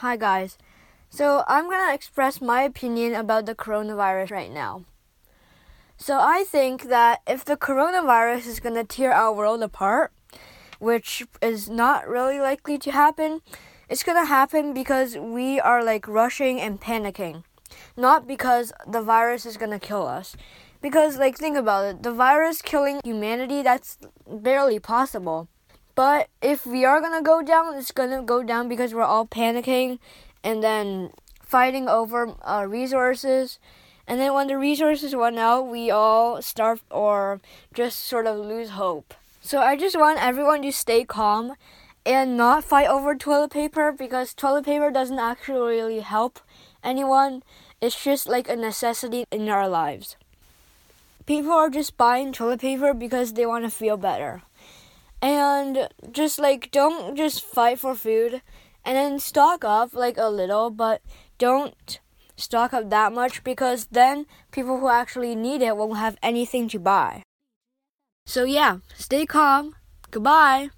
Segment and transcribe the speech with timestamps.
[0.00, 0.56] Hi, guys.
[1.10, 4.86] So, I'm to express my opinion about the coronavirus right now.
[5.98, 10.10] So, I think that if the coronavirus is to tear our world apart,
[10.78, 13.42] which is not really likely to happen,
[13.90, 17.44] it's to happen because we are like rushing and panicking,
[17.94, 20.34] not because the virus is to kill us.
[20.80, 25.48] Because, like, think about it the virus killing humanity, that's barely possible.
[26.00, 29.98] But if we are gonna go down, it's gonna go down because we're all panicking
[30.42, 31.10] and then
[31.42, 33.58] fighting over uh, resources.
[34.06, 37.42] And then when the resources run out, we all starve or
[37.74, 39.12] just sort of lose hope.
[39.42, 41.52] So I just want everyone to stay calm
[42.06, 46.40] and not fight over toilet paper because toilet paper doesn't actually really help
[46.82, 47.42] anyone.
[47.82, 50.16] It's just like a necessity in our lives.
[51.26, 54.40] People are just buying toilet paper because they want to feel better
[55.22, 58.42] and just like don't just fight for food
[58.84, 61.02] and then stock up like a little but
[61.38, 62.00] don't
[62.36, 66.78] stock up that much because then people who actually need it won't have anything to
[66.78, 67.22] buy.
[68.26, 69.76] So yeah stay calm.
[70.10, 70.70] Goodbye